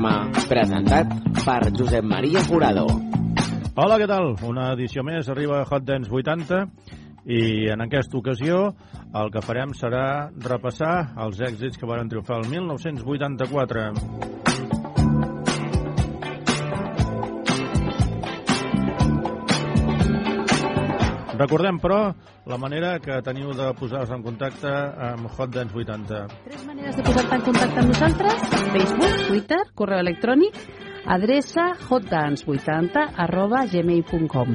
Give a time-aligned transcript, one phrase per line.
[0.00, 1.12] programa presentat
[1.44, 2.86] per Josep Maria Forado.
[3.76, 4.32] Hola, què tal?
[4.48, 6.62] Una edició més arriba a Hot Dance 80
[7.28, 8.62] i en aquesta ocasió
[9.20, 14.39] el que farem serà repassar els èxits que van triomfar el 1984.
[21.40, 22.00] Recordem, però,
[22.52, 24.72] la manera que teniu de posar-vos en contacte
[25.06, 26.18] amb Hot Dance 80.
[26.44, 28.44] Tres maneres de posar-te en contacte amb nosaltres.
[28.74, 30.60] Facebook, Twitter, correu electrònic,
[31.16, 34.54] adreça hotdance80 arroba gmail.com.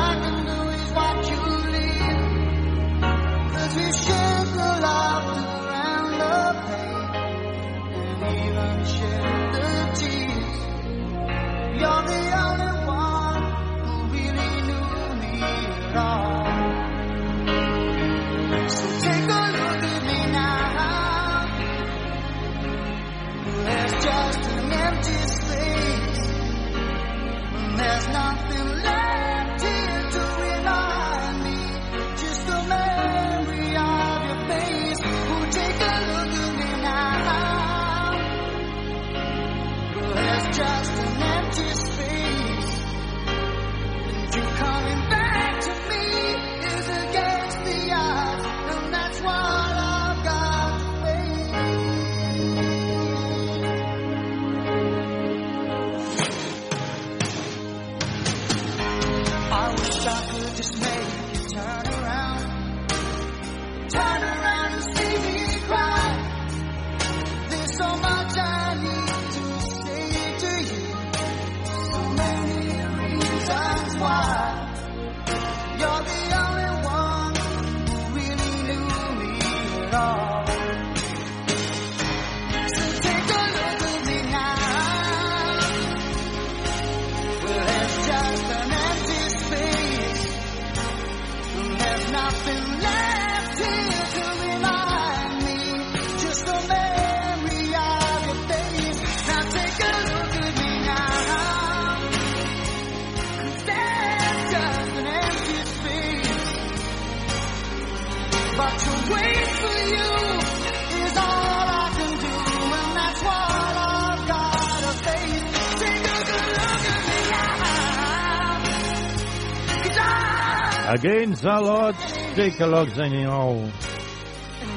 [121.01, 123.57] Against the Odds, Take a Logs Anyhow.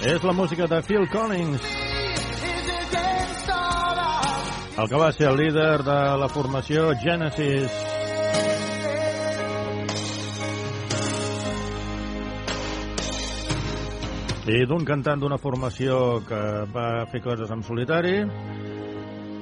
[0.09, 1.61] És la música de Phil Collins.
[4.79, 7.77] El que va ser el líder de la formació Genesis.
[14.49, 16.41] I d'un cantant d'una formació que
[16.73, 18.23] va fer coses en solitari,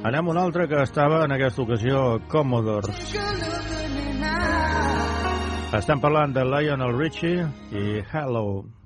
[0.02, 3.61] anem a un altre que estava en aquesta ocasió Commodores.
[5.72, 8.81] Estan parlant de Lionel Richie i Hello.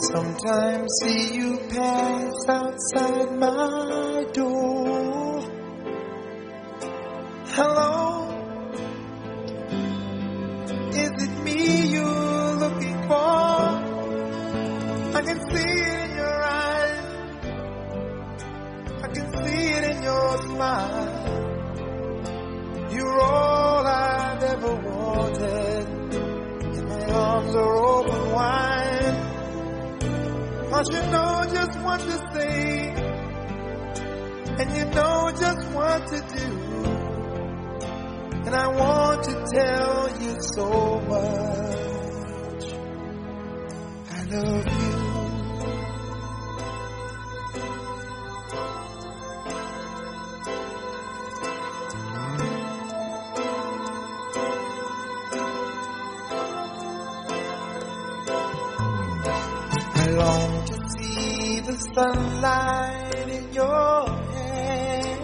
[0.00, 4.09] sometimes see you pass outside my
[60.20, 65.18] long to see the sunlight in your hair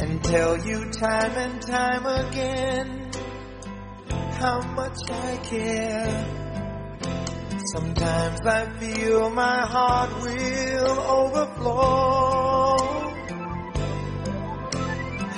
[0.00, 3.10] and tell you time and time again
[4.42, 6.26] how much I care.
[7.72, 12.78] Sometimes I feel my heart will overflow.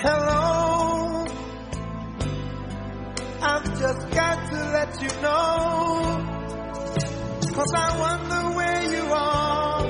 [0.04, 1.26] Hello,
[3.50, 6.31] I've just got to let you know.
[7.54, 9.86] Cause I wonder where you are,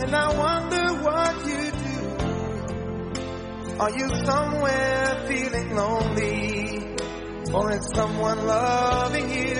[0.00, 1.98] and I wonder what you do.
[3.80, 6.96] Are you somewhere feeling lonely,
[7.52, 9.54] or is someone loving you?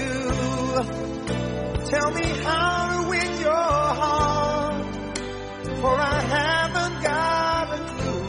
[1.90, 3.50] Tell me how to win your
[4.00, 4.96] heart,
[5.80, 8.26] for I haven't got a clue.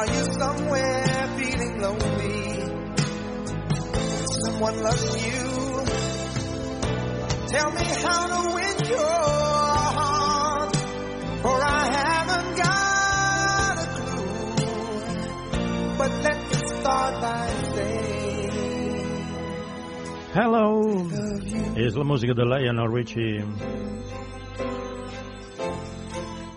[0.00, 2.56] Are you somewhere feeling lonely?
[4.44, 5.44] Someone loves you.
[7.48, 9.26] Tell me how to win your
[9.98, 10.76] heart,
[11.42, 14.36] for I haven't got a clue.
[15.98, 19.26] But let me start by saying,
[20.32, 20.64] Hello!
[21.76, 23.44] És la música de Lionel Richie.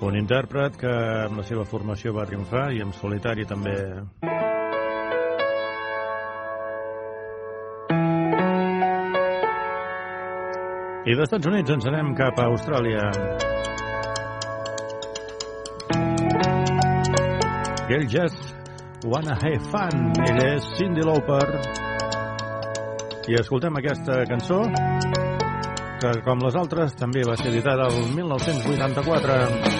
[0.03, 0.91] Un intèrpret que
[1.23, 3.75] amb la seva formació va triomfar i en solitari també.
[11.03, 13.05] I dels Estats Units ens anem cap a Austràlia.
[17.87, 20.11] Girl Just Wanna Have Fun.
[20.27, 21.47] Ella és Cindy Lauper.
[23.31, 24.59] I escoltem aquesta cançó
[26.03, 29.72] que, com les altres, també va ser editada el 1984.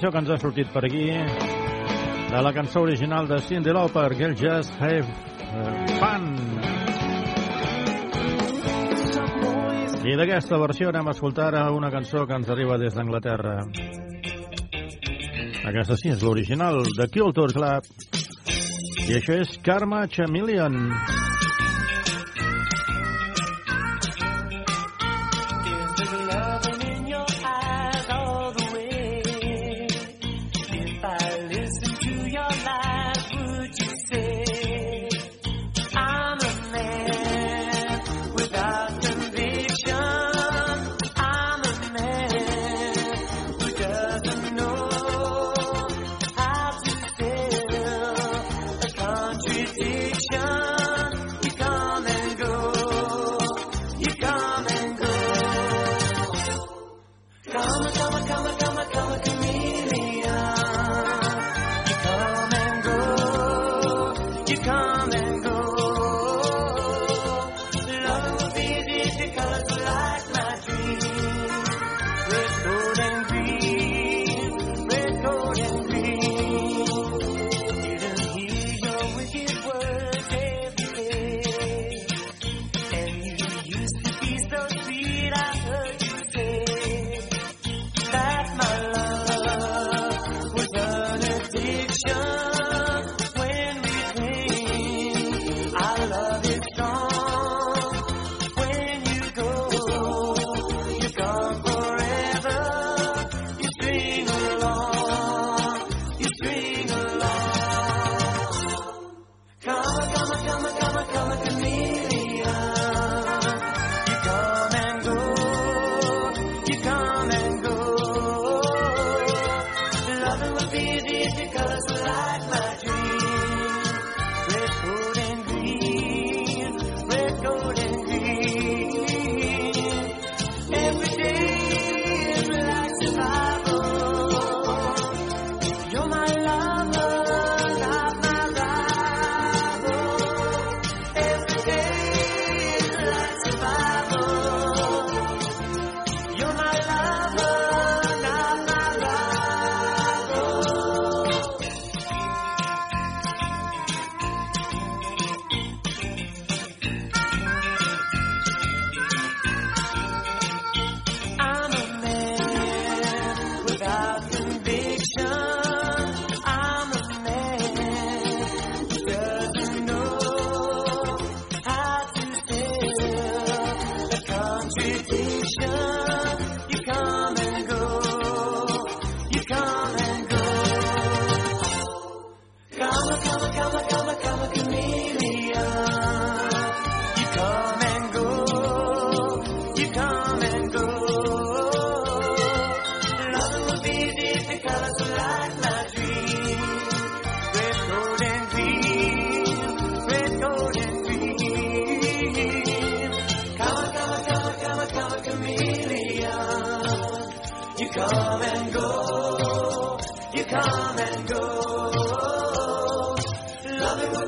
[0.00, 1.08] versió que ens ha sortit per aquí
[2.30, 5.04] de la cançó original de Cindy Lauper, Girl Just Have
[5.98, 6.30] Fun.
[10.08, 13.58] I d'aquesta versió anem a escoltar una cançó que ens arriba des d'Anglaterra.
[15.68, 17.92] Aquesta sí, és l'original de Culture Club.
[19.04, 20.80] I això és Karma Chameleon.
[20.80, 21.19] Karma Chameleon.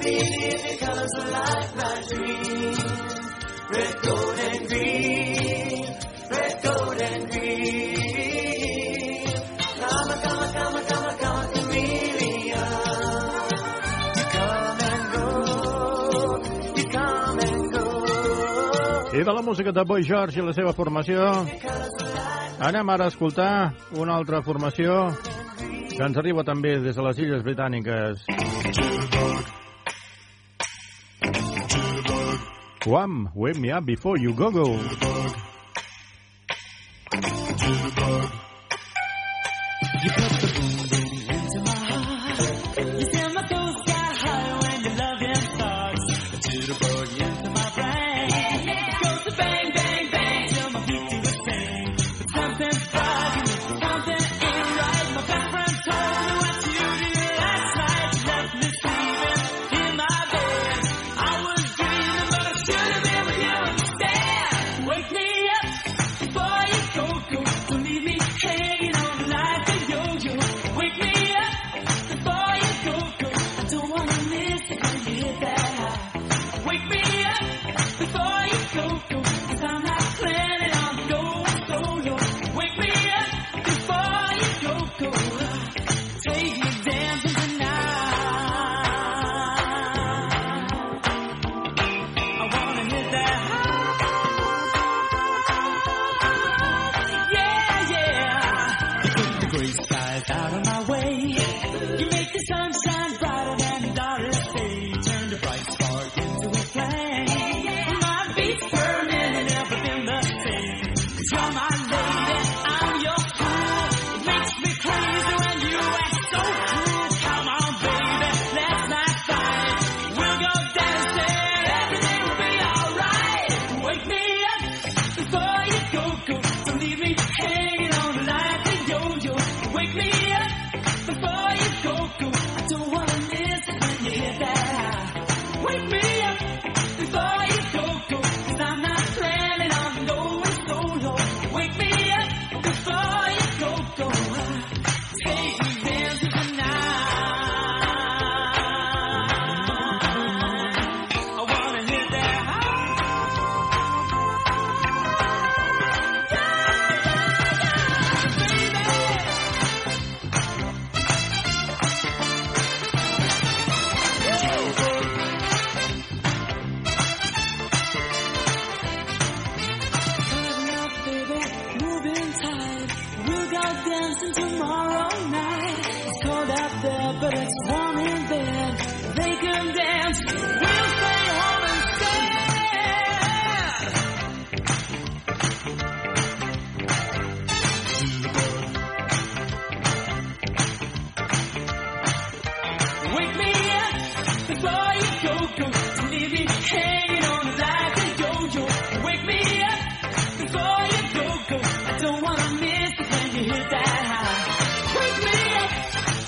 [0.02, 2.76] believe in colors like my dream.
[3.72, 5.86] Red, gold, and green.
[6.30, 7.92] Red, gold, and green.
[9.80, 12.72] Come, a, come, come, come, come, chameleon.
[14.34, 15.26] Come and go.
[16.76, 17.84] You come and go.
[19.12, 21.46] I de la música de Boy George i la seva formació,
[22.62, 25.12] anem ara a escoltar una altra formació
[25.92, 28.24] que ens arriba també des de les Illes Britàniques.
[32.86, 35.51] Wham, wake me up before you go go.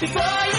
[0.06, 0.53] before you.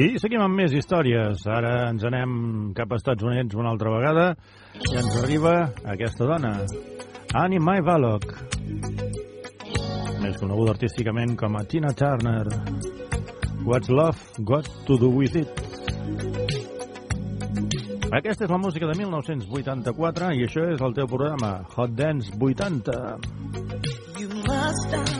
[0.00, 1.42] I seguim amb més històries.
[1.50, 2.30] Ara ens anem
[2.76, 4.30] cap a Estats Units una altra vegada
[4.78, 5.52] i ens arriba
[5.92, 6.54] aquesta dona,
[7.36, 8.32] Annie Mae Ballock,
[10.22, 12.46] més coneguda artísticament com a Tina Turner.
[13.66, 15.64] What's Love Got to Do With It?
[18.10, 23.18] Aquesta és la música de 1984 i això és el teu programa, Hot Dance 80.
[24.16, 25.19] You must die.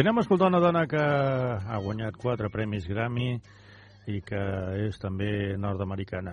[0.00, 3.34] Anem a escoltar una dona que ha guanyat quatre premis Grammy
[4.08, 4.38] i que
[4.86, 6.32] és també nord-americana.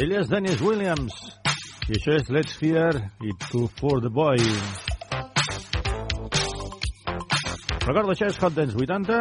[0.00, 1.18] Ella és Dennis Williams
[1.90, 4.40] i això és Let's Fear i Two for the Boy.
[7.84, 9.20] Recorda, això és Hot Dance 80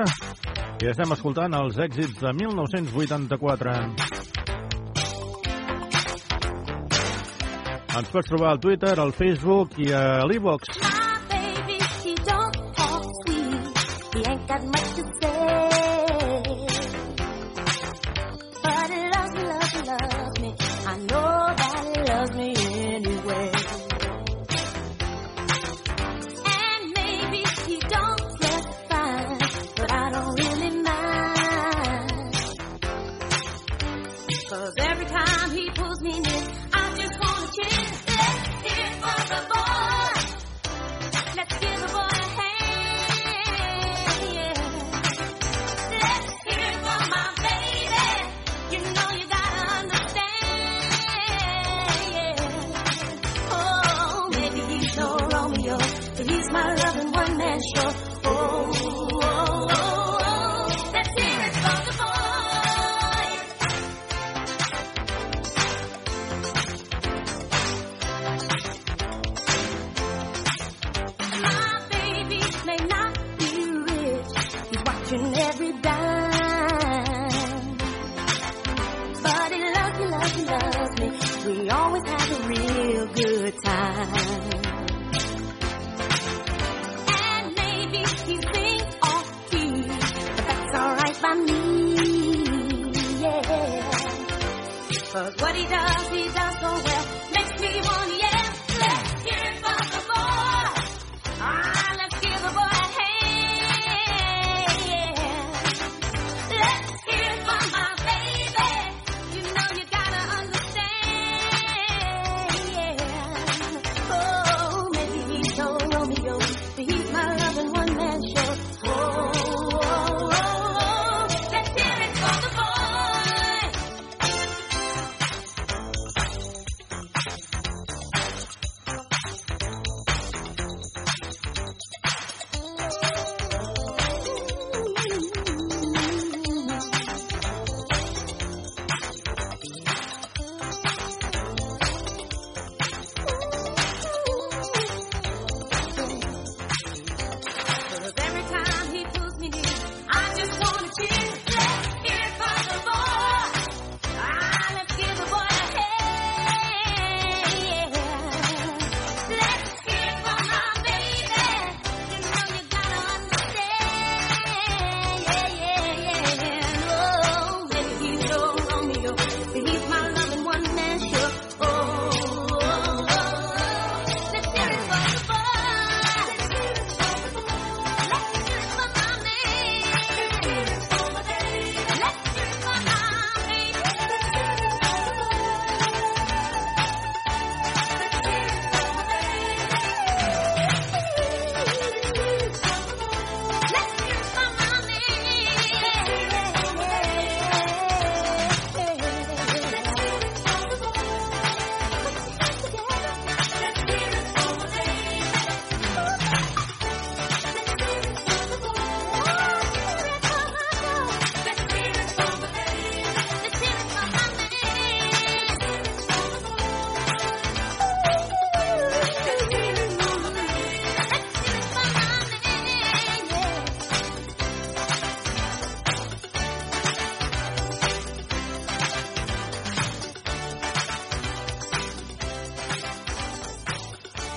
[0.85, 3.75] i estem escoltant els èxits de 1984.
[7.91, 11.00] Ens pots trobar al Twitter, al Facebook i a l'Evox.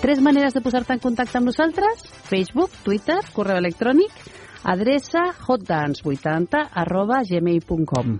[0.05, 4.13] Tres maneres de posar-te en contacte amb nosaltres, Facebook, Twitter, correu electrònic,
[4.77, 8.19] adreça hotdance80 arroba gmail.com.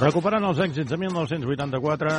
[0.00, 2.10] Recuperant els èxits de 1984,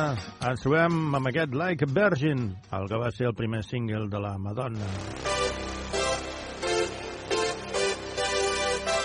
[0.46, 2.44] ens trobem amb aquest Like Virgin,
[2.78, 4.90] el que va ser el primer single de la Madonna.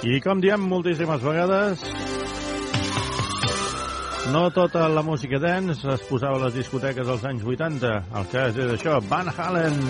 [0.05, 1.81] I com diem moltíssimes vegades,
[4.29, 7.95] no tota la música dance es posava a les discoteques dels anys 80.
[8.21, 9.81] El cas és això, Van Halen.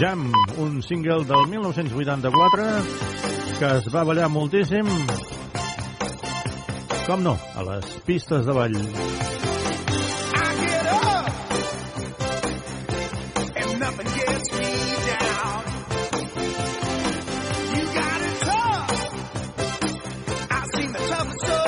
[0.00, 0.24] Jam,
[0.64, 3.15] un single del 1984
[3.58, 4.88] que es va ballar moltíssim,
[7.06, 8.76] com no, a les pistes de ball.
[21.18, 21.65] I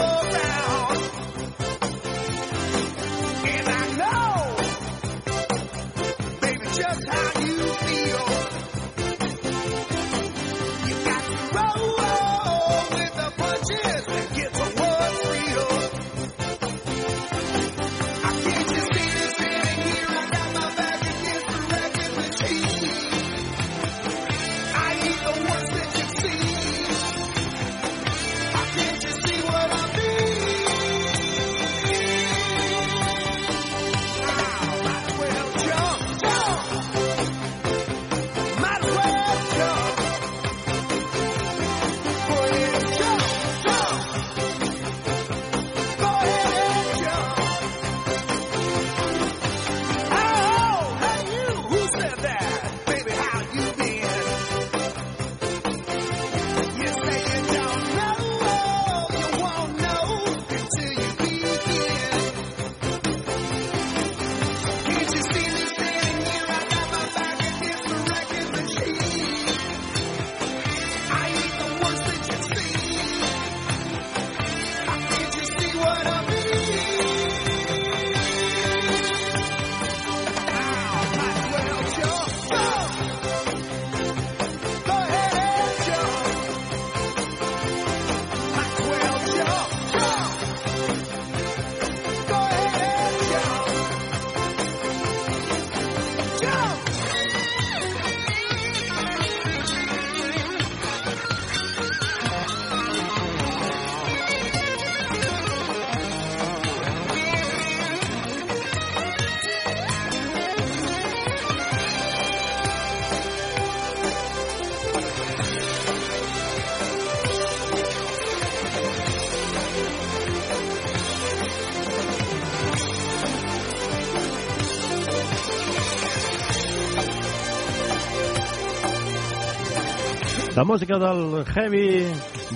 [130.59, 132.05] La música del Heavy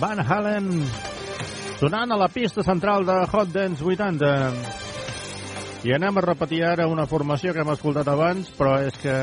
[0.01, 0.83] Van Halen
[1.79, 4.31] sonant a la pista central de Hot Dance 80.
[5.87, 9.15] I anem a repetir ara una formació que hem escoltat abans, però és que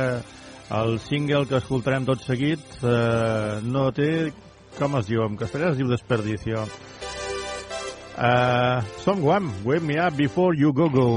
[0.80, 4.32] el single que escoltarem tot seguit eh, no té...
[4.80, 5.26] Com es diu?
[5.28, 6.64] En castellà es diu Desperdicio.
[8.16, 11.10] Uh, som Guam, Wake Me Up Before You Go Go.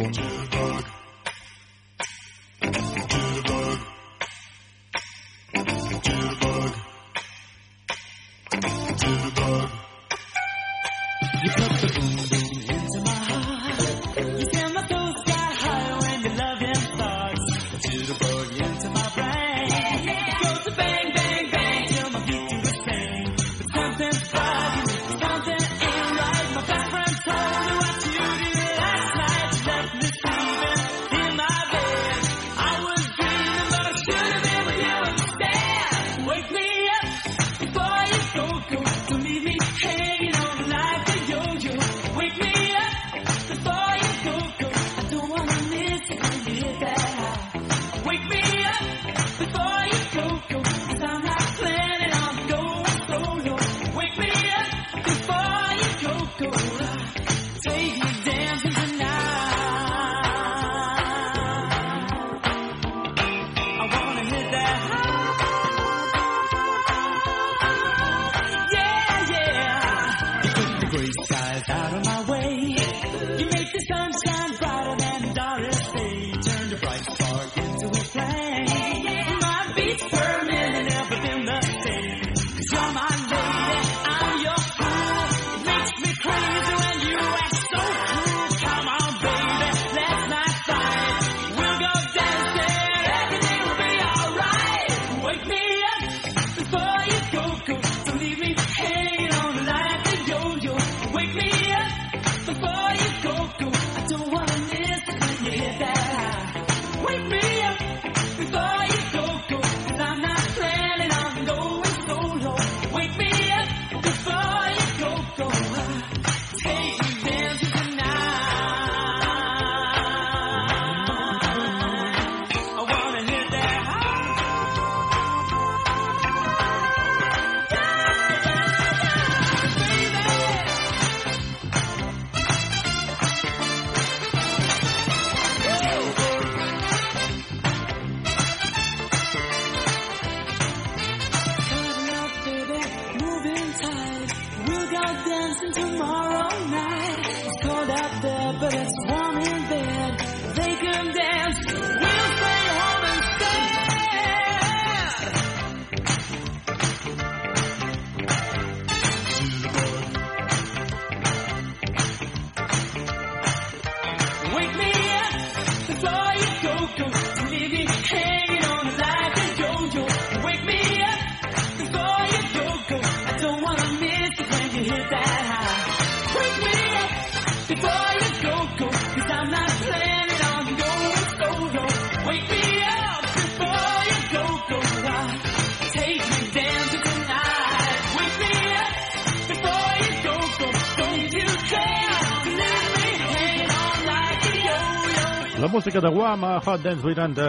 [195.72, 197.42] música de Guam a Hot Dance 80.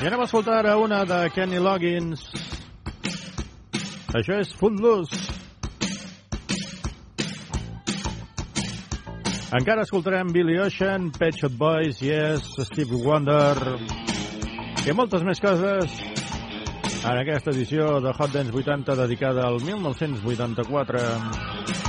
[0.00, 2.22] I anem a escoltar ara una de Kenny Loggins.
[4.16, 5.18] Això és Footloose.
[9.58, 13.76] Encara escoltarem Billy Ocean, Pet Shop Boys, Yes, Steve Wonder
[14.88, 16.00] i moltes més coses
[17.04, 21.87] en aquesta edició de Hot Dance 80 dedicada al 1984.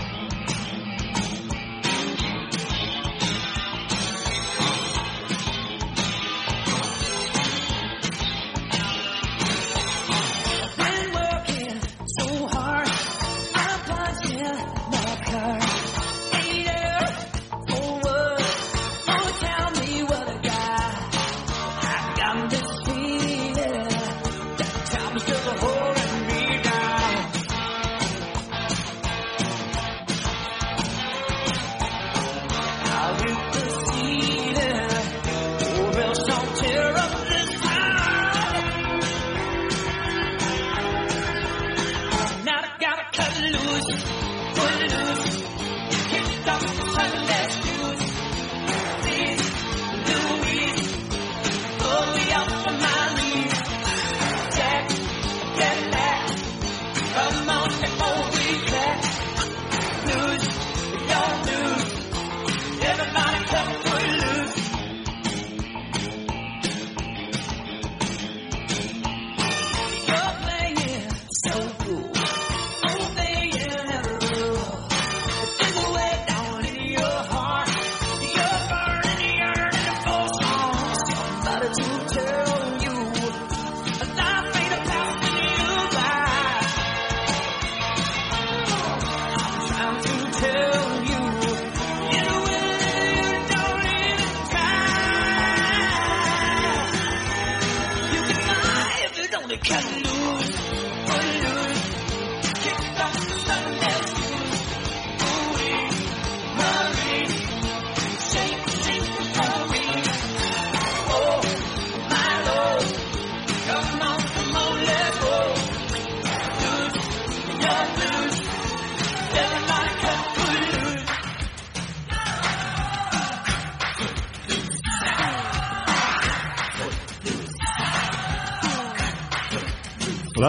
[81.74, 82.29] to tell.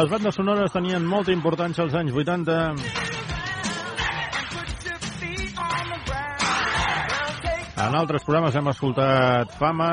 [0.00, 2.54] Les bandes sonores tenien molta importància als anys 80.
[7.84, 9.90] En altres programes hem escoltat Fama,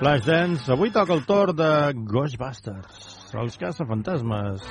[0.00, 0.66] Flashdance...
[0.74, 1.70] Avui toca el torn de
[2.10, 3.06] Ghostbusters,
[3.38, 4.66] els caçafantasmes.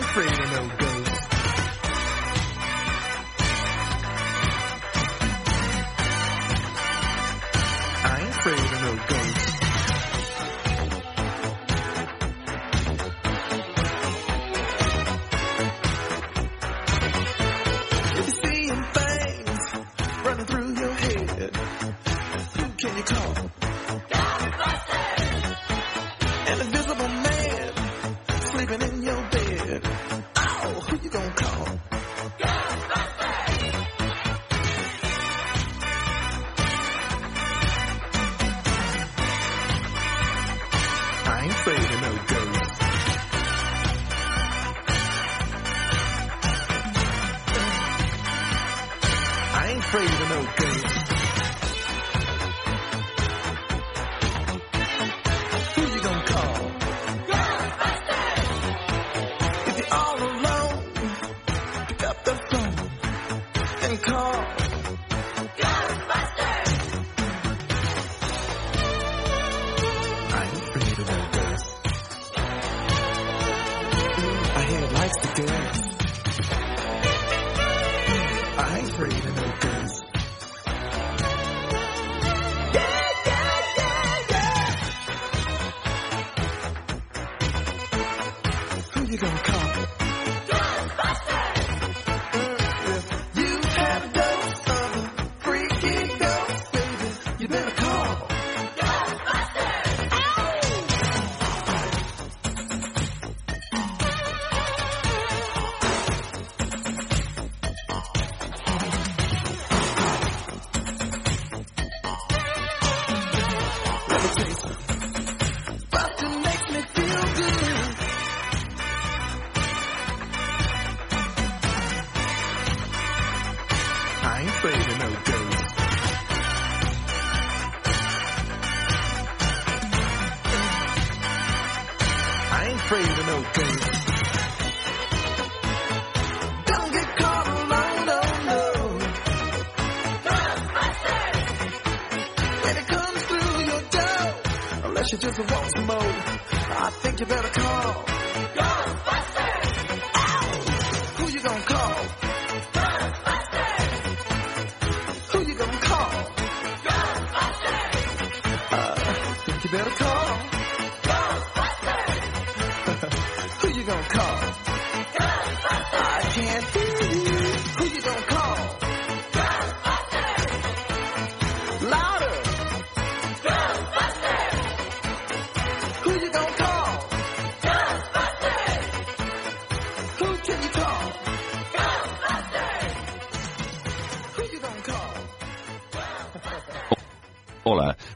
[0.00, 0.89] I ain't afraid no gun.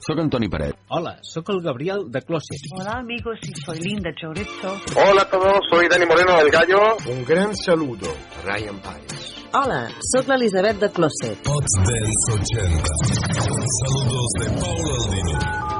[0.07, 0.77] Soc Antoni Paret.
[0.91, 2.61] Hola, sóc el Gabriel de Closet.
[2.79, 4.77] Hola, amigos, soy Linda Chorizo.
[4.97, 6.97] Hola a todos, soy Dani Moreno del Gallo.
[7.09, 8.13] Un gran saludo,
[8.45, 9.35] Ryan Páez.
[9.55, 11.39] Hola, sóc l'Elisabet de Closet.
[11.43, 12.85] Pots Dance 80.
[13.81, 15.74] Saludos de Paula Aldini.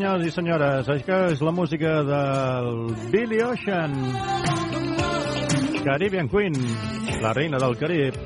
[0.00, 2.68] senyors i senyores, això és la música del
[3.12, 3.92] Billy Ocean.
[5.84, 6.56] Caribbean Queen,
[7.20, 8.16] la reina del Carib.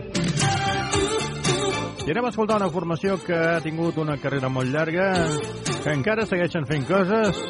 [2.07, 5.11] I anem a escoltar una formació que ha tingut una carrera molt llarga,
[5.83, 7.43] que encara segueixen fent coses,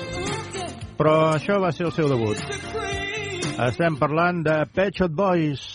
[0.96, 2.40] però això va ser el seu debut.
[3.68, 5.73] Estem parlant de Pet Shop Boys.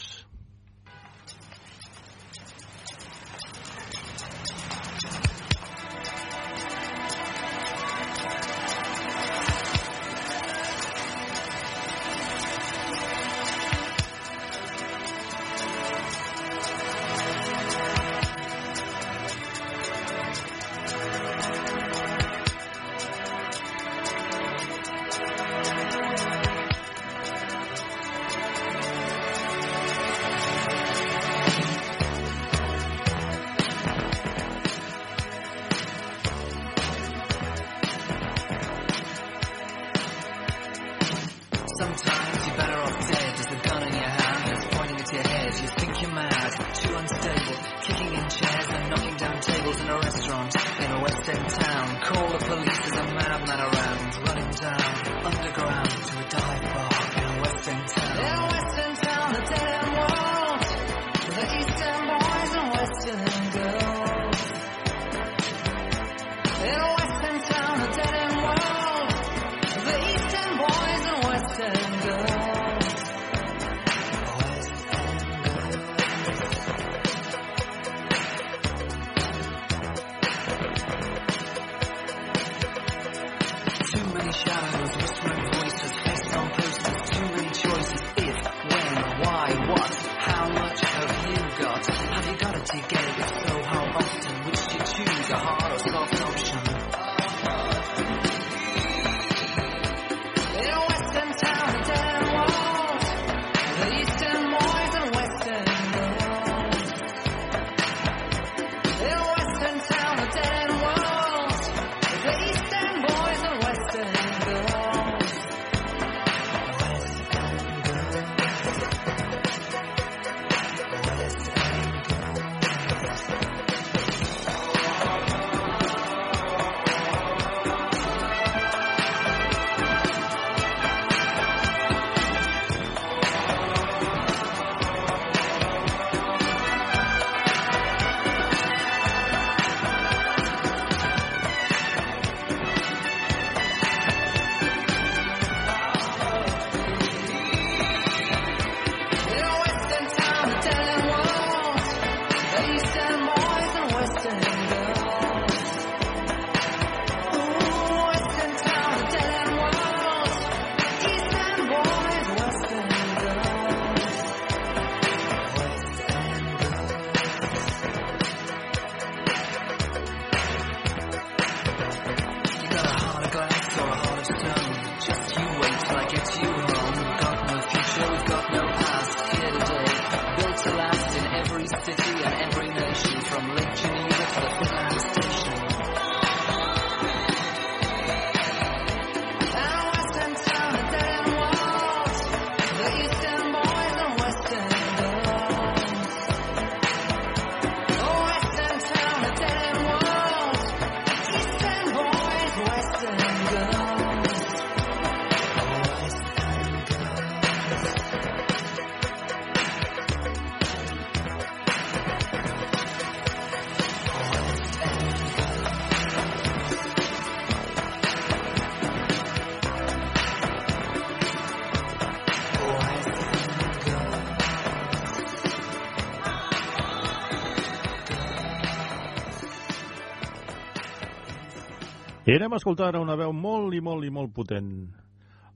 [232.30, 234.68] I anem a escoltar una veu molt i molt i molt potent.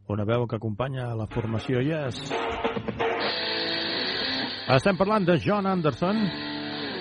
[0.10, 2.18] Una veu que acompanya la formació Yes.
[4.74, 6.24] Estem parlant de John Anderson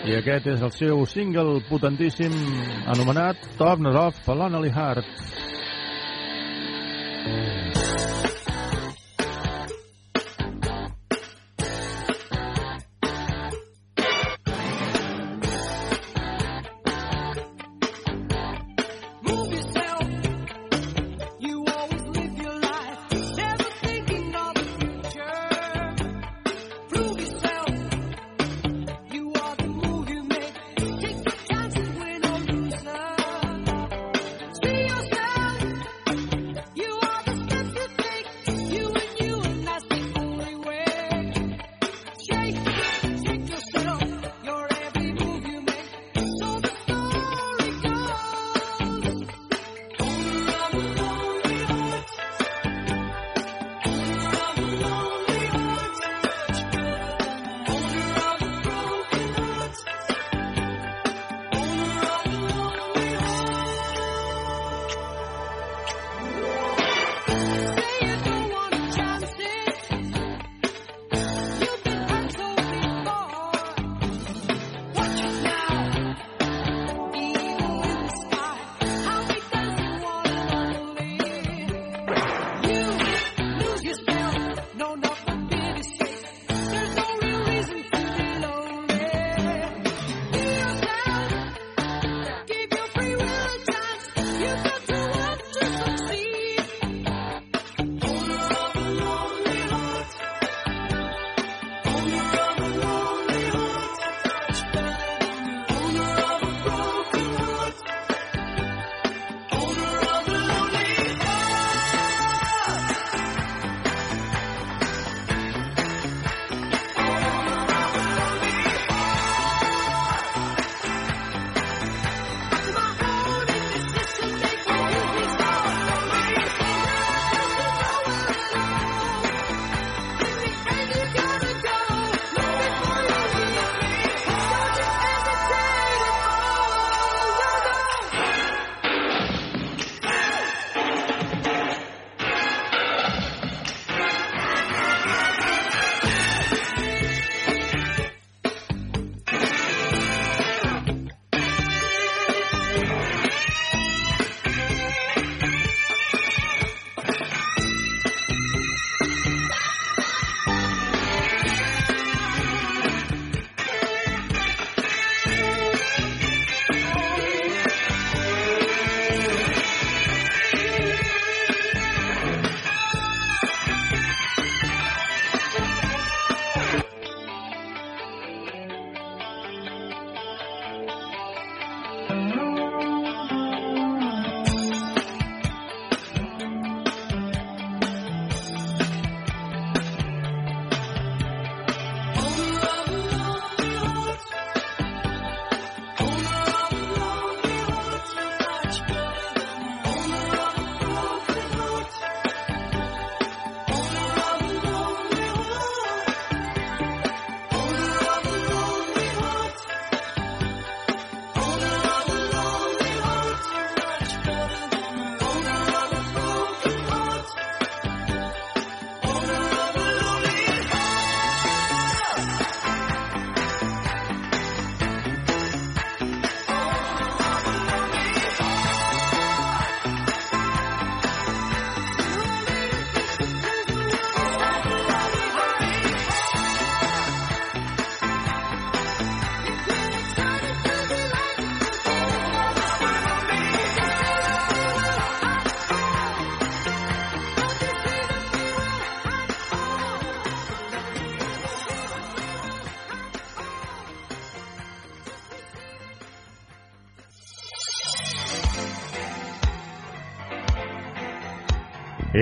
[0.04, 2.36] i aquest és el seu single potentíssim
[2.84, 5.21] anomenat Top Not Off per l'Onnelly Heart.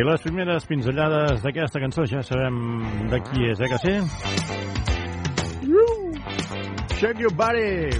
[0.00, 2.54] I les primeres pinzellades d'aquesta cançó ja sabem
[3.10, 3.92] de qui és, eh que sí?
[6.96, 7.90] Shake your body!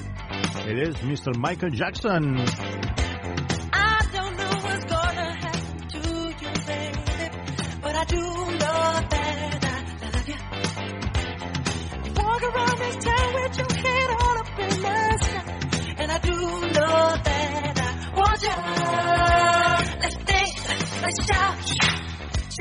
[0.70, 1.36] It is Mr.
[1.36, 2.40] Michael Jackson.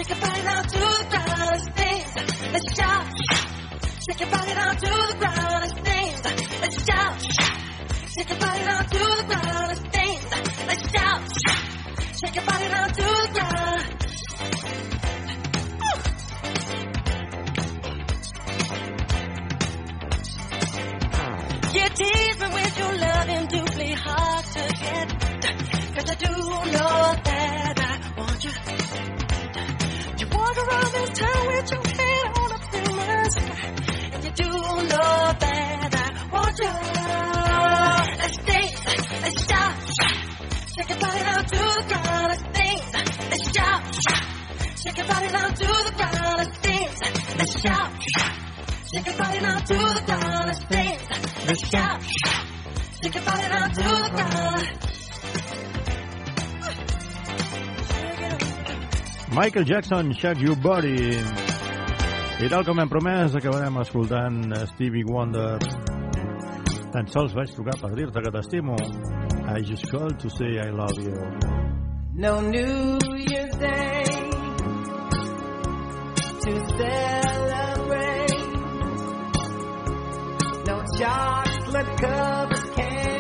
[0.10, 1.50] Shake your body down to the ground.
[1.52, 3.06] Let's dance, shout,
[4.10, 5.62] shake your body down to the ground.
[5.62, 7.22] Let's dance, shout.
[8.18, 9.68] Shake your body down to the ground.
[9.68, 10.30] Let's dance.
[10.68, 11.22] Let's shout.
[12.20, 13.49] Shake your body down to the ground.
[45.00, 46.38] Your body down to the ground.
[46.38, 47.00] Let's dance,
[47.38, 47.92] let's shout.
[48.92, 50.46] Shake your body down to the ground.
[50.48, 51.08] Let's dance,
[51.48, 52.04] let's shout.
[53.02, 54.68] Shake your body down to the ground.
[59.32, 61.18] Michael Jackson, Shake Your Body.
[62.42, 65.60] I tal com hem promès, acabarem escoltant Stevie Wonder.
[66.92, 68.76] Tan sols vaig trucar per dir-te que t'estimo.
[69.46, 71.14] I just called to say I love you.
[72.16, 73.99] No New Year's Day
[76.50, 78.40] to celebrate.
[80.66, 83.19] No chocolate covered candy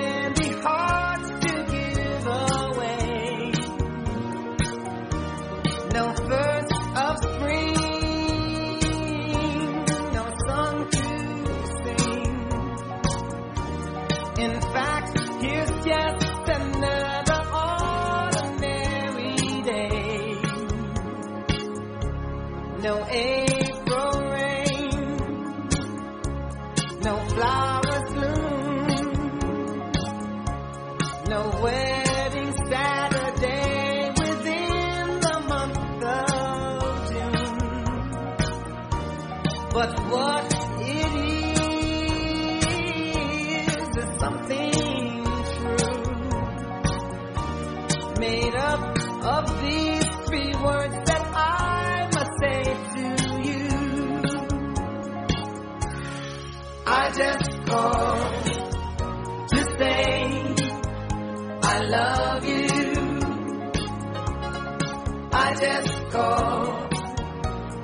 [65.60, 66.91] just called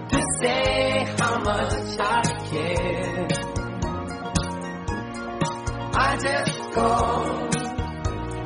[0.10, 3.28] to say how much I care.
[5.94, 7.52] I just called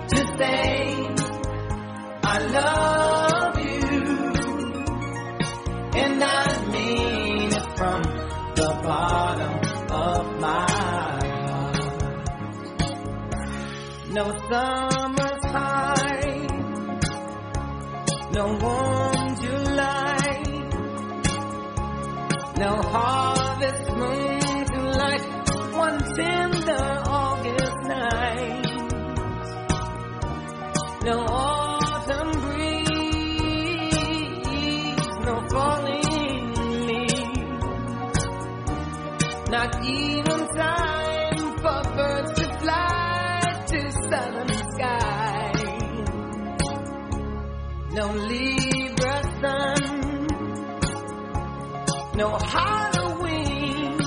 [0.10, 1.06] to say
[2.24, 4.02] I love you,
[6.02, 8.02] and I mean it from
[8.56, 9.56] the bottom
[9.92, 10.66] of my
[11.52, 11.78] heart.
[14.10, 16.48] No summer's high,
[18.34, 18.79] no warm
[22.60, 25.26] no harvest moon to light
[25.84, 28.66] one tender August night.
[31.06, 32.90] No autumn breeze,
[35.26, 36.48] no falling
[36.88, 38.24] leaves,
[39.50, 43.80] not even time for birds to fly to
[44.10, 46.10] southern skies.
[47.94, 48.59] No Libra
[52.20, 53.98] no Halloween,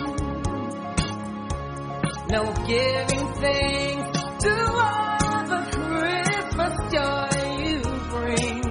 [2.28, 4.54] no giving thanks to
[4.86, 7.30] all the Christmas joy
[7.64, 8.62] you bring.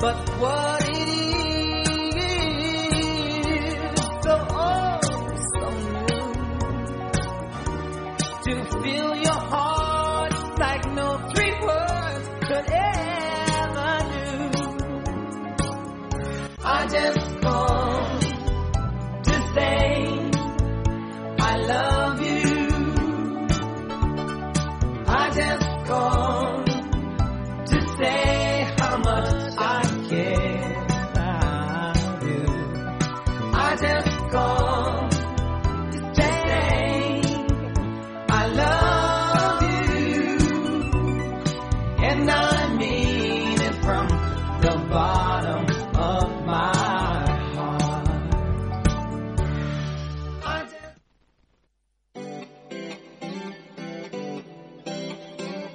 [0.00, 0.77] But what